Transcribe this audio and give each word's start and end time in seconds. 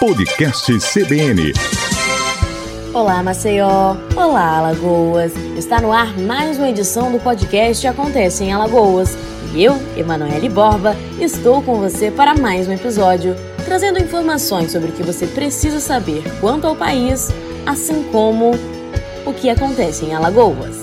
Podcast 0.00 0.72
CBN. 0.78 1.52
Olá, 2.94 3.22
Maceió. 3.22 3.94
Olá, 4.16 4.56
Alagoas. 4.56 5.36
Está 5.58 5.78
no 5.78 5.92
ar 5.92 6.18
mais 6.18 6.56
uma 6.56 6.70
edição 6.70 7.12
do 7.12 7.20
podcast 7.20 7.86
Acontece 7.86 8.44
em 8.44 8.50
Alagoas. 8.50 9.10
E 9.52 9.62
eu, 9.62 9.78
Emanuele 9.98 10.48
Borba, 10.48 10.96
estou 11.20 11.60
com 11.60 11.76
você 11.76 12.10
para 12.10 12.34
mais 12.34 12.66
um 12.66 12.72
episódio, 12.72 13.36
trazendo 13.66 13.98
informações 13.98 14.72
sobre 14.72 14.88
o 14.88 14.92
que 14.92 15.02
você 15.02 15.26
precisa 15.26 15.80
saber 15.80 16.22
quanto 16.40 16.66
ao 16.66 16.74
país, 16.74 17.28
assim 17.66 18.02
como 18.04 18.52
o 19.26 19.34
que 19.34 19.50
acontece 19.50 20.06
em 20.06 20.14
Alagoas. 20.14 20.78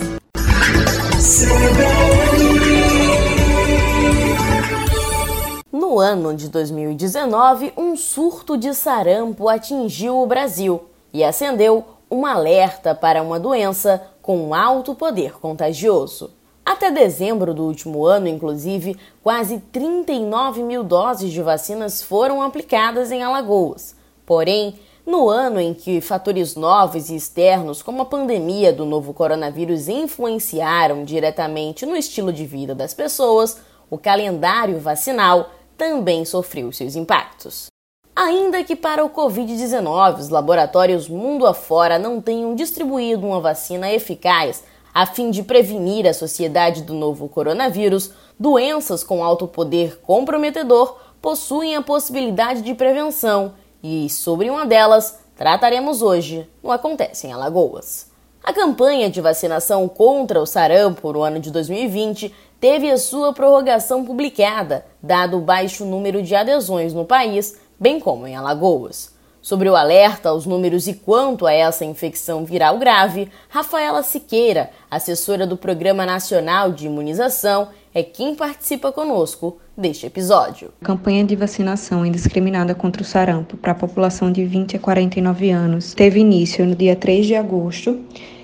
No 5.88 6.00
ano 6.00 6.34
de 6.34 6.50
2019, 6.50 7.72
um 7.78 7.96
surto 7.96 8.58
de 8.58 8.74
sarampo 8.74 9.48
atingiu 9.48 10.22
o 10.22 10.28
Brasil 10.28 10.84
e 11.14 11.24
acendeu 11.24 11.86
um 12.12 12.26
alerta 12.26 12.94
para 12.94 13.24
uma 13.24 13.40
doença 13.40 14.06
com 14.22 14.54
alto 14.54 14.94
poder 14.94 15.40
contagioso. 15.40 16.32
Até 16.66 16.92
dezembro 16.92 17.54
do 17.54 17.64
último 17.64 18.06
ano, 18.06 18.28
inclusive, 18.28 18.98
quase 19.24 19.60
39 19.60 20.62
mil 20.62 20.84
doses 20.84 21.32
de 21.32 21.42
vacinas 21.42 22.04
foram 22.04 22.42
aplicadas 22.42 23.10
em 23.10 23.24
Alagoas. 23.24 23.96
Porém, 24.26 24.78
no 25.06 25.30
ano 25.30 25.58
em 25.58 25.74
que 25.74 26.02
fatores 26.02 26.58
novos 26.58 27.10
e 27.10 27.16
externos, 27.16 27.82
como 27.82 28.02
a 28.02 28.06
pandemia 28.06 28.74
do 28.74 28.84
novo 28.84 29.14
coronavírus, 29.14 29.88
influenciaram 29.88 31.06
diretamente 31.06 31.86
no 31.86 31.96
estilo 31.96 32.34
de 32.34 32.46
vida 32.46 32.76
das 32.76 32.94
pessoas, 32.94 33.58
o 33.90 33.98
calendário 33.98 34.82
vacinal 34.82 35.52
também 35.78 36.26
sofreu 36.26 36.72
seus 36.72 36.96
impactos. 36.96 37.68
Ainda 38.16 38.64
que 38.64 38.76
para 38.76 39.06
o 39.06 39.10
Covid-19 39.12 40.20
os 40.20 40.30
laboratórios 40.30 41.08
mundo 41.08 41.46
afora 41.46 42.00
não 42.00 42.20
tenham 42.20 42.56
distribuído 42.56 43.28
uma 43.28 43.40
vacina 43.40 43.92
eficaz 43.92 44.64
a 44.92 45.06
fim 45.06 45.30
de 45.30 45.44
prevenir 45.44 46.08
a 46.08 46.14
sociedade 46.14 46.82
do 46.82 46.96
novo 46.96 47.30
coronavírus, 47.30 48.12
doenças 48.40 49.04
com 49.04 49.24
alto 49.24 49.48
poder 49.48 50.00
comprometedor 50.00 51.00
possuem 51.22 51.76
a 51.76 51.84
possibilidade 51.84 52.64
de 52.64 52.74
prevenção 52.74 53.54
e 53.84 54.10
sobre 54.10 54.50
uma 54.50 54.66
delas 54.66 55.20
trataremos 55.36 56.02
hoje 56.02 56.50
no 56.64 56.72
Acontece 56.72 57.28
em 57.28 57.32
Alagoas. 57.32 58.07
A 58.48 58.54
campanha 58.54 59.10
de 59.10 59.20
vacinação 59.20 59.90
contra 59.90 60.42
o 60.42 60.46
sarampo 60.46 61.12
no 61.12 61.22
ano 61.22 61.38
de 61.38 61.52
2020 61.52 62.34
teve 62.62 62.90
a 62.90 62.98
sua 62.98 63.34
prorrogação 63.34 64.06
publicada, 64.06 64.86
dado 65.04 65.36
o 65.36 65.42
baixo 65.42 65.84
número 65.84 66.24
de 66.24 66.34
adesões 66.34 66.94
no 66.94 67.04
país, 67.04 67.58
bem 67.78 68.00
como 68.00 68.26
em 68.26 68.38
Alagoas. 68.38 69.14
Sobre 69.42 69.70
o 69.70 69.76
alerta 69.76 70.30
aos 70.30 70.46
números 70.46 70.88
e 70.88 70.94
quanto 70.94 71.46
a 71.46 71.52
essa 71.52 71.84
infecção 71.84 72.46
viral 72.46 72.78
grave, 72.78 73.30
Rafaela 73.50 74.02
Siqueira, 74.02 74.70
assessora 74.90 75.46
do 75.46 75.58
Programa 75.58 76.06
Nacional 76.06 76.72
de 76.72 76.86
Imunização, 76.86 77.68
é 77.94 78.02
quem 78.02 78.34
participa 78.34 78.94
conosco 78.94 79.58
deste 79.78 80.06
episódio. 80.06 80.72
A 80.82 80.86
campanha 80.86 81.26
de 81.26 81.36
vacinação 81.36 82.06
indiscriminada 82.06 82.74
contra 82.74 83.02
o 83.02 83.06
sarampo 83.06 83.58
para 83.58 83.74
a 83.74 83.76
população 83.76 84.32
de 84.32 84.46
20 84.46 84.78
a 84.78 84.80
49 84.80 85.50
anos 85.50 85.94
teve 85.94 86.22
início 86.22 86.66
no 86.66 86.76
dia 86.76 86.96
3 86.96 87.26
de 87.26 87.36
agosto 87.36 88.00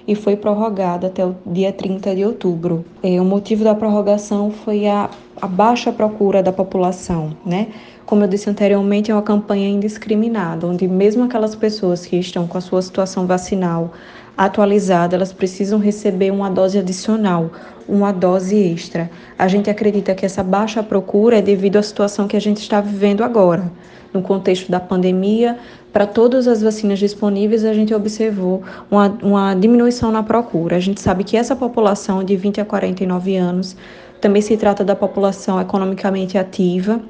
e 0.07 0.15
foi 0.15 0.35
prorrogada 0.35 1.07
até 1.07 1.25
o 1.25 1.35
dia 1.45 1.71
30 1.71 2.15
de 2.15 2.25
outubro. 2.25 2.85
É, 3.01 3.19
o 3.21 3.25
motivo 3.25 3.63
da 3.63 3.73
prorrogação 3.73 4.51
foi 4.51 4.87
a, 4.87 5.09
a 5.41 5.47
baixa 5.47 5.91
procura 5.91 6.43
da 6.43 6.51
população, 6.51 7.35
né? 7.45 7.67
Como 8.05 8.23
eu 8.23 8.27
disse 8.27 8.49
anteriormente, 8.49 9.11
é 9.11 9.15
uma 9.15 9.21
campanha 9.21 9.69
indiscriminada, 9.69 10.67
onde 10.67 10.87
mesmo 10.87 11.23
aquelas 11.23 11.55
pessoas 11.55 12.05
que 12.05 12.17
estão 12.17 12.45
com 12.45 12.57
a 12.57 12.61
sua 12.61 12.81
situação 12.81 13.25
vacinal 13.25 13.93
atualizada, 14.37 15.15
elas 15.15 15.31
precisam 15.31 15.79
receber 15.79 16.31
uma 16.31 16.49
dose 16.49 16.77
adicional, 16.77 17.51
uma 17.87 18.11
dose 18.11 18.57
extra. 18.57 19.09
A 19.37 19.47
gente 19.47 19.69
acredita 19.69 20.15
que 20.15 20.25
essa 20.25 20.43
baixa 20.43 20.81
procura 20.81 21.37
é 21.37 21.41
devido 21.41 21.77
à 21.77 21.83
situação 21.83 22.27
que 22.27 22.35
a 22.35 22.41
gente 22.41 22.57
está 22.57 22.81
vivendo 22.81 23.23
agora. 23.23 23.71
No 24.13 24.21
contexto 24.21 24.71
da 24.71 24.79
pandemia, 24.79 25.57
para 25.91 26.05
todas 26.05 26.47
as 26.47 26.61
vacinas 26.61 26.99
disponíveis, 26.99 27.65
a 27.65 27.73
gente 27.73 27.93
observou 27.93 28.61
uma, 28.89 29.17
uma 29.21 29.53
diminuição 29.53 30.11
na 30.11 30.21
procura. 30.21 30.75
A 30.75 30.79
gente 30.79 31.01
sabe 31.01 31.23
que 31.23 31.35
essa 31.35 31.55
população 31.55 32.23
de 32.23 32.35
20 32.35 32.61
a 32.61 32.65
49 32.65 33.35
anos 33.35 33.75
também 34.21 34.41
se 34.41 34.55
trata 34.55 34.83
da 34.83 34.95
população 34.95 35.59
economicamente 35.59 36.37
ativa, 36.37 37.01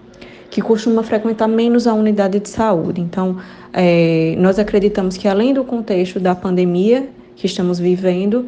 que 0.49 0.61
costuma 0.61 1.03
frequentar 1.03 1.47
menos 1.47 1.87
a 1.87 1.93
unidade 1.93 2.39
de 2.39 2.49
saúde. 2.49 3.01
Então, 3.01 3.37
é, 3.71 4.35
nós 4.37 4.59
acreditamos 4.59 5.17
que 5.17 5.27
além 5.27 5.53
do 5.53 5.63
contexto 5.63 6.19
da 6.19 6.35
pandemia 6.35 7.09
que 7.35 7.45
estamos 7.45 7.79
vivendo, 7.79 8.47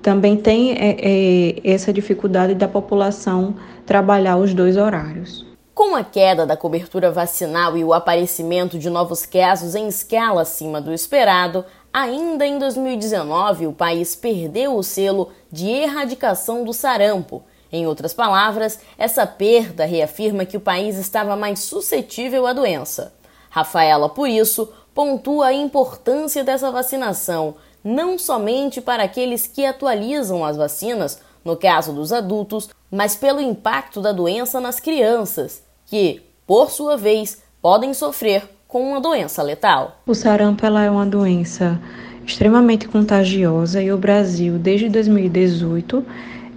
também 0.00 0.36
tem 0.36 0.72
é, 0.72 0.96
é, 1.00 1.54
essa 1.64 1.92
dificuldade 1.92 2.54
da 2.54 2.66
população 2.66 3.54
trabalhar 3.86 4.36
os 4.36 4.52
dois 4.52 4.76
horários. 4.76 5.51
Com 5.84 5.96
a 5.96 6.04
queda 6.04 6.46
da 6.46 6.56
cobertura 6.56 7.10
vacinal 7.10 7.76
e 7.76 7.82
o 7.82 7.92
aparecimento 7.92 8.78
de 8.78 8.88
novos 8.88 9.26
casos 9.26 9.74
em 9.74 9.88
escala 9.88 10.42
acima 10.42 10.80
do 10.80 10.92
esperado, 10.92 11.64
ainda 11.92 12.46
em 12.46 12.56
2019 12.56 13.66
o 13.66 13.72
país 13.72 14.14
perdeu 14.14 14.76
o 14.76 14.82
selo 14.84 15.32
de 15.50 15.68
erradicação 15.68 16.64
do 16.64 16.72
sarampo. 16.72 17.42
Em 17.70 17.84
outras 17.84 18.14
palavras, 18.14 18.78
essa 18.96 19.26
perda 19.26 19.84
reafirma 19.84 20.44
que 20.44 20.56
o 20.56 20.60
país 20.60 20.96
estava 20.96 21.34
mais 21.34 21.58
suscetível 21.58 22.46
à 22.46 22.52
doença. 22.52 23.12
Rafaela, 23.50 24.08
por 24.08 24.28
isso, 24.28 24.72
pontua 24.94 25.46
a 25.46 25.52
importância 25.52 26.44
dessa 26.44 26.70
vacinação, 26.70 27.56
não 27.82 28.16
somente 28.16 28.80
para 28.80 29.02
aqueles 29.02 29.48
que 29.48 29.66
atualizam 29.66 30.44
as 30.44 30.56
vacinas, 30.56 31.18
no 31.44 31.56
caso 31.56 31.92
dos 31.92 32.12
adultos, 32.12 32.70
mas 32.88 33.16
pelo 33.16 33.40
impacto 33.40 34.00
da 34.00 34.12
doença 34.12 34.60
nas 34.60 34.78
crianças, 34.78 35.71
que, 35.92 36.22
por 36.46 36.70
sua 36.70 36.96
vez, 36.96 37.42
podem 37.60 37.92
sofrer 37.92 38.44
com 38.66 38.80
uma 38.92 38.98
doença 38.98 39.42
letal. 39.42 40.00
O 40.06 40.14
sarampo 40.14 40.64
é 40.64 40.90
uma 40.90 41.04
doença 41.04 41.78
extremamente 42.26 42.88
contagiosa 42.88 43.82
e 43.82 43.92
o 43.92 43.98
Brasil, 43.98 44.56
desde 44.58 44.88
2018, 44.88 46.02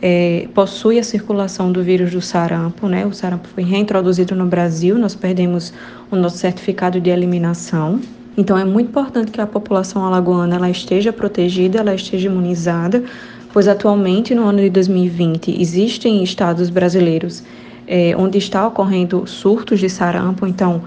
é, 0.01 0.47
possui 0.53 0.97
a 1.00 1.03
circulação 1.03 1.69
do 1.69 1.84
vírus 1.84 2.12
do 2.12 2.22
sarampo, 2.22 2.88
né? 2.88 3.06
O 3.06 3.12
sarampo 3.12 3.50
foi 3.50 3.66
reintroduzido 3.66 4.34
no 4.38 4.45
Brasil, 4.45 4.97
nós 4.97 5.16
perdemos 5.16 5.74
o 6.09 6.16
nosso 6.16 6.38
certificado 6.38 7.01
de 7.01 7.09
eliminação. 7.09 8.00
Então 8.38 8.57
é 8.57 8.63
muito 8.63 8.88
importante 8.88 9.31
que 9.31 9.41
a 9.41 9.47
população 9.47 10.06
alagoana 10.06 10.56
ela 10.56 10.69
esteja 10.69 11.12
protegida, 11.12 11.79
ela 11.79 11.94
esteja 11.94 12.28
imunizada, 12.28 13.03
pois 13.51 13.68
atualmente 13.68 14.34
no 14.34 14.45
ano 14.45 14.59
de 14.59 14.69
2020 14.69 15.62
existem 15.62 16.24
estados 16.24 16.69
brasileiros 16.69 17.44
é, 17.88 18.16
onde 18.18 18.38
está 18.38 18.66
ocorrendo 18.68 19.25
surtos 19.28 19.79
de 19.79 19.90
sarampo. 19.90 20.46
Então, 20.46 20.84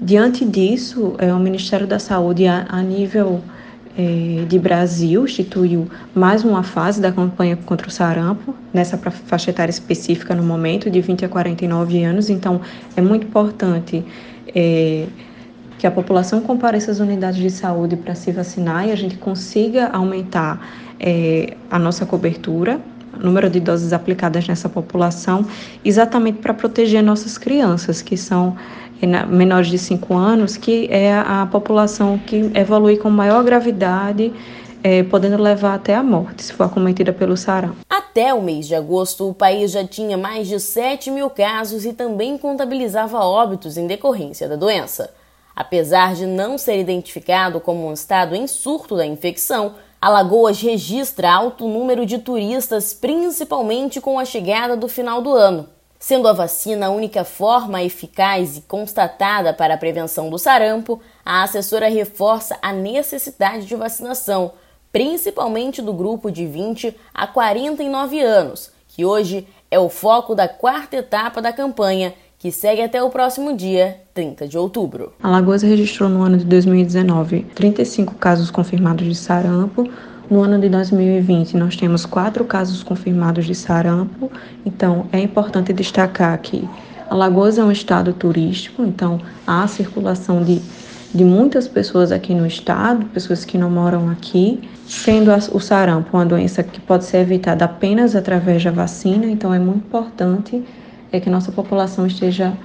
diante 0.00 0.44
disso, 0.44 1.14
é, 1.18 1.32
o 1.32 1.38
Ministério 1.38 1.86
da 1.86 1.98
Saúde 1.98 2.46
a, 2.46 2.66
a 2.68 2.82
nível 2.82 3.40
é, 3.96 4.44
de 4.46 4.58
Brasil 4.58 5.24
instituiu 5.24 5.88
mais 6.14 6.44
uma 6.44 6.62
fase 6.62 7.00
da 7.00 7.12
campanha 7.12 7.56
contra 7.56 7.88
o 7.88 7.90
sarampo, 7.90 8.54
nessa 8.72 8.98
faixa 8.98 9.50
etária 9.50 9.70
específica 9.70 10.34
no 10.34 10.42
momento, 10.42 10.90
de 10.90 11.00
20 11.00 11.24
a 11.24 11.28
49 11.28 12.02
anos. 12.02 12.28
Então, 12.28 12.60
é 12.96 13.00
muito 13.00 13.26
importante 13.26 14.04
é, 14.54 15.06
que 15.78 15.86
a 15.86 15.90
população 15.90 16.40
compareça 16.40 16.90
às 16.90 16.98
unidades 16.98 17.40
de 17.40 17.50
saúde 17.50 17.96
para 17.96 18.14
se 18.14 18.32
vacinar 18.32 18.88
e 18.88 18.92
a 18.92 18.96
gente 18.96 19.16
consiga 19.16 19.88
aumentar 19.88 20.66
é, 20.98 21.56
a 21.70 21.78
nossa 21.78 22.06
cobertura, 22.06 22.80
número 23.20 23.48
de 23.50 23.60
doses 23.60 23.92
aplicadas 23.92 24.46
nessa 24.46 24.68
população, 24.68 25.46
exatamente 25.84 26.38
para 26.38 26.54
proteger 26.54 27.02
nossas 27.02 27.38
crianças, 27.38 28.02
que 28.02 28.16
são 28.16 28.56
é, 29.00 29.26
menores 29.26 29.68
de 29.68 29.78
5 29.78 30.14
anos, 30.14 30.56
que 30.56 30.88
é 30.90 31.12
a 31.12 31.46
população 31.50 32.18
que 32.18 32.50
evolui 32.54 32.96
com 32.96 33.10
maior 33.10 33.42
gravidade, 33.42 34.32
é, 34.82 35.02
podendo 35.02 35.42
levar 35.42 35.74
até 35.74 35.94
a 35.94 36.02
morte, 36.02 36.42
se 36.42 36.52
for 36.52 36.64
acometida 36.64 37.12
pelo 37.12 37.36
sarampo. 37.36 37.76
Até 37.88 38.34
o 38.34 38.42
mês 38.42 38.66
de 38.66 38.74
agosto, 38.74 39.28
o 39.28 39.34
país 39.34 39.72
já 39.72 39.84
tinha 39.84 40.16
mais 40.16 40.46
de 40.46 40.60
7 40.60 41.10
mil 41.10 41.30
casos 41.30 41.84
e 41.84 41.92
também 41.92 42.36
contabilizava 42.36 43.18
óbitos 43.18 43.76
em 43.76 43.86
decorrência 43.86 44.48
da 44.48 44.56
doença. 44.56 45.10
Apesar 45.56 46.14
de 46.14 46.26
não 46.26 46.58
ser 46.58 46.78
identificado 46.80 47.60
como 47.60 47.88
um 47.88 47.92
estado 47.92 48.34
em 48.34 48.46
surto 48.46 48.96
da 48.96 49.06
infecção, 49.06 49.74
Alagoas 50.04 50.60
registra 50.60 51.32
alto 51.32 51.66
número 51.66 52.04
de 52.04 52.18
turistas, 52.18 52.92
principalmente 52.92 54.02
com 54.02 54.18
a 54.18 54.24
chegada 54.26 54.76
do 54.76 54.86
final 54.86 55.22
do 55.22 55.32
ano. 55.32 55.66
Sendo 55.98 56.28
a 56.28 56.32
vacina 56.34 56.88
a 56.88 56.90
única 56.90 57.24
forma 57.24 57.82
eficaz 57.82 58.58
e 58.58 58.60
constatada 58.60 59.54
para 59.54 59.72
a 59.72 59.78
prevenção 59.78 60.28
do 60.28 60.38
sarampo, 60.38 61.00
a 61.24 61.42
assessora 61.42 61.88
reforça 61.88 62.58
a 62.60 62.70
necessidade 62.70 63.64
de 63.64 63.74
vacinação, 63.74 64.52
principalmente 64.92 65.80
do 65.80 65.94
grupo 65.94 66.30
de 66.30 66.46
20 66.46 66.94
a 67.14 67.26
49 67.26 68.20
anos, 68.20 68.72
que 68.86 69.06
hoje 69.06 69.48
é 69.70 69.78
o 69.78 69.88
foco 69.88 70.34
da 70.34 70.46
quarta 70.46 70.96
etapa 70.96 71.40
da 71.40 71.50
campanha 71.50 72.12
que 72.44 72.52
segue 72.52 72.82
até 72.82 73.02
o 73.02 73.08
próximo 73.08 73.56
dia, 73.56 73.96
30 74.12 74.46
de 74.46 74.58
outubro. 74.58 75.14
Alagoas 75.22 75.62
registrou 75.62 76.10
no 76.10 76.22
ano 76.22 76.36
de 76.36 76.44
2019 76.44 77.46
35 77.54 78.16
casos 78.16 78.50
confirmados 78.50 79.08
de 79.08 79.14
sarampo. 79.14 79.88
No 80.28 80.42
ano 80.42 80.60
de 80.60 80.68
2020, 80.68 81.56
nós 81.56 81.74
temos 81.74 82.04
quatro 82.04 82.44
casos 82.44 82.82
confirmados 82.82 83.46
de 83.46 83.54
sarampo. 83.54 84.30
Então, 84.62 85.06
é 85.10 85.20
importante 85.20 85.72
destacar 85.72 86.38
que 86.38 86.68
Alagoas 87.08 87.56
é 87.56 87.64
um 87.64 87.72
estado 87.72 88.12
turístico, 88.12 88.82
então 88.84 89.22
há 89.46 89.66
circulação 89.66 90.44
de, 90.44 90.60
de 91.14 91.24
muitas 91.24 91.66
pessoas 91.66 92.12
aqui 92.12 92.34
no 92.34 92.46
estado, 92.46 93.06
pessoas 93.06 93.42
que 93.46 93.56
não 93.56 93.70
moram 93.70 94.10
aqui, 94.10 94.60
sendo 94.86 95.30
o 95.50 95.60
sarampo 95.60 96.14
uma 96.14 96.26
doença 96.26 96.62
que 96.62 96.78
pode 96.78 97.06
ser 97.06 97.20
evitada 97.20 97.64
apenas 97.64 98.14
através 98.14 98.62
da 98.62 98.70
vacina, 98.70 99.24
então 99.24 99.54
é 99.54 99.58
muito 99.58 99.86
importante 99.86 100.62
é 101.16 101.20
que 101.20 101.30
nossa 101.30 101.52
população 101.52 102.06
esteja, 102.06 102.56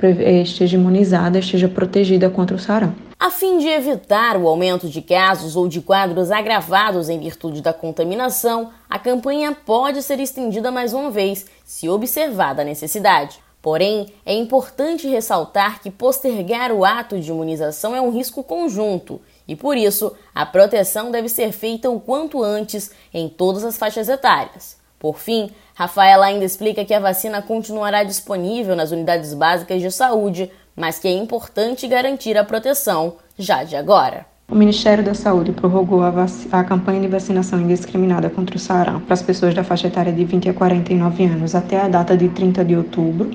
é, 0.00 0.42
esteja 0.42 0.76
imunizada, 0.76 1.38
esteja 1.38 1.68
protegida 1.68 2.30
contra 2.30 2.54
o 2.54 2.58
sarampo. 2.58 2.96
A 3.18 3.30
fim 3.30 3.58
de 3.58 3.66
evitar 3.66 4.36
o 4.36 4.46
aumento 4.46 4.88
de 4.88 5.02
casos 5.02 5.56
ou 5.56 5.66
de 5.66 5.80
quadros 5.80 6.30
agravados 6.30 7.08
em 7.08 7.18
virtude 7.18 7.60
da 7.60 7.72
contaminação, 7.72 8.70
a 8.88 8.98
campanha 8.98 9.56
pode 9.64 10.02
ser 10.02 10.20
estendida 10.20 10.70
mais 10.70 10.92
uma 10.92 11.10
vez, 11.10 11.46
se 11.64 11.88
observada 11.88 12.62
a 12.62 12.64
necessidade. 12.64 13.40
Porém, 13.60 14.12
é 14.24 14.32
importante 14.32 15.08
ressaltar 15.08 15.80
que 15.82 15.90
postergar 15.90 16.70
o 16.70 16.84
ato 16.84 17.18
de 17.18 17.30
imunização 17.30 17.96
é 17.96 18.00
um 18.00 18.10
risco 18.10 18.44
conjunto 18.44 19.20
e, 19.48 19.56
por 19.56 19.76
isso, 19.76 20.12
a 20.32 20.46
proteção 20.46 21.10
deve 21.10 21.28
ser 21.28 21.50
feita 21.50 21.90
o 21.90 21.98
quanto 21.98 22.44
antes 22.44 22.92
em 23.12 23.28
todas 23.28 23.64
as 23.64 23.76
faixas 23.76 24.08
etárias. 24.08 24.76
Por 25.06 25.20
fim, 25.20 25.50
Rafaela 25.76 26.26
ainda 26.26 26.44
explica 26.44 26.84
que 26.84 26.92
a 26.92 26.98
vacina 26.98 27.40
continuará 27.40 28.02
disponível 28.02 28.74
nas 28.74 28.90
unidades 28.90 29.32
básicas 29.34 29.80
de 29.80 29.88
saúde, 29.88 30.50
mas 30.74 30.98
que 30.98 31.06
é 31.06 31.12
importante 31.12 31.86
garantir 31.86 32.36
a 32.36 32.42
proteção 32.42 33.14
já 33.38 33.62
de 33.62 33.76
agora. 33.76 34.26
O 34.50 34.56
Ministério 34.56 35.04
da 35.04 35.14
Saúde 35.14 35.52
prorrogou 35.52 36.02
a, 36.02 36.12
a, 36.50 36.64
campanha 36.64 37.00
de 37.00 37.06
vacinação 37.06 37.60
indiscriminada 37.60 38.28
contra 38.28 38.56
o 38.56 38.58
sarampo 38.58 39.02
para 39.02 39.14
as 39.14 39.22
pessoas 39.22 39.54
da 39.54 39.62
faixa 39.62 39.86
etária 39.86 40.12
de 40.12 40.24
20 40.24 40.48
a 40.48 40.54
49 40.54 41.24
anos 41.24 41.54
até 41.54 41.80
a 41.80 41.86
data 41.86 42.16
de 42.16 42.28
30 42.28 42.64
de 42.64 42.74
outubro. 42.74 43.30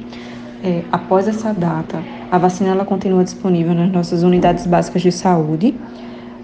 É, 0.61 0.83
após 0.91 1.25
essa 1.25 1.53
data, 1.53 2.03
a 2.29 2.37
vacina 2.37 2.71
ela 2.71 2.83
continua 2.83 3.23
disponível 3.23 3.73
nas 3.73 3.89
nossas 3.89 4.23
unidades 4.23 4.67
básicas 4.67 5.01
de 5.01 5.11
saúde 5.13 5.73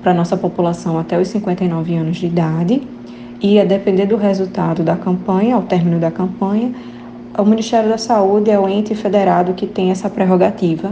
para 0.01 0.13
nossa 0.13 0.37
população 0.37 0.97
até 0.97 1.19
os 1.19 1.27
59 1.27 1.97
anos 1.97 2.15
de 2.15 2.27
idade. 2.27 2.81
E 3.41 3.59
a 3.59 3.65
depender 3.65 4.05
do 4.07 4.15
resultado 4.15 4.83
da 4.83 4.95
campanha, 4.95 5.55
ao 5.55 5.63
término 5.63 5.99
da 5.99 6.09
campanha, 6.09 6.73
o 7.37 7.45
Ministério 7.45 7.89
da 7.89 7.97
Saúde 7.97 8.49
é 8.49 8.59
o 8.59 8.67
ente 8.67 8.95
federado 8.95 9.53
que 9.53 9.67
tem 9.67 9.91
essa 9.91 10.09
prerrogativa 10.09 10.91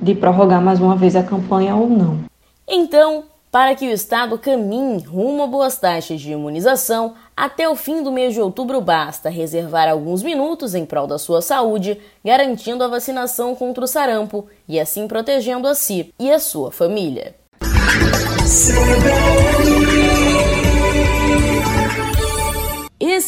de 0.00 0.14
prorrogar 0.14 0.62
mais 0.62 0.80
uma 0.80 0.96
vez 0.96 1.14
a 1.14 1.22
campanha 1.22 1.76
ou 1.76 1.88
não. 1.88 2.18
Então, 2.66 3.24
para 3.50 3.74
que 3.74 3.86
o 3.86 3.92
Estado 3.92 4.38
caminhe 4.38 5.04
rumo 5.04 5.42
a 5.42 5.46
boas 5.46 5.76
taxas 5.76 6.22
de 6.22 6.32
imunização, 6.32 7.12
até 7.36 7.68
o 7.68 7.76
fim 7.76 8.02
do 8.02 8.10
mês 8.10 8.32
de 8.32 8.40
outubro 8.40 8.80
basta 8.80 9.28
reservar 9.28 9.90
alguns 9.90 10.22
minutos 10.22 10.74
em 10.74 10.86
prol 10.86 11.06
da 11.06 11.18
sua 11.18 11.42
saúde, 11.42 12.00
garantindo 12.24 12.82
a 12.82 12.88
vacinação 12.88 13.54
contra 13.54 13.84
o 13.84 13.86
sarampo 13.86 14.46
e 14.66 14.80
assim 14.80 15.06
protegendo 15.06 15.68
a 15.68 15.74
si 15.74 16.14
e 16.18 16.32
a 16.32 16.38
sua 16.38 16.72
família. 16.72 17.34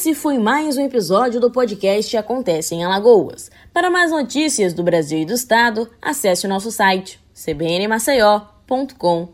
Esse 0.05 0.15
foi 0.15 0.39
mais 0.39 0.77
um 0.77 0.83
episódio 0.83 1.41
do 1.41 1.51
podcast 1.51 2.15
Acontece 2.15 2.75
em 2.75 2.85
Alagoas. 2.85 3.51
Para 3.73 3.89
mais 3.89 4.11
notícias 4.11 4.75
do 4.75 4.83
Brasil 4.83 5.21
e 5.21 5.25
do 5.25 5.33
Estado, 5.33 5.91
acesse 6.03 6.45
o 6.45 6.49
nosso 6.49 6.71
site 6.71 7.19
cbnmaceió.com 7.33 9.29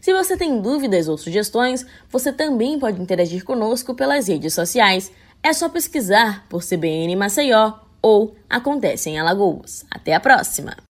se 0.00 0.12
você 0.12 0.36
tem 0.36 0.60
dúvidas 0.60 1.06
ou 1.06 1.16
sugestões, 1.16 1.86
você 2.10 2.32
também 2.32 2.80
pode 2.80 3.00
interagir 3.00 3.44
conosco 3.44 3.94
pelas 3.94 4.26
redes 4.26 4.54
sociais. 4.54 5.12
É 5.40 5.52
só 5.52 5.68
pesquisar 5.68 6.44
por 6.48 6.64
CBN 6.64 7.14
Maceió 7.14 7.74
ou 8.02 8.34
Acontece 8.50 9.08
em 9.08 9.20
Alagoas. 9.20 9.86
Até 9.88 10.14
a 10.14 10.20
próxima! 10.20 10.87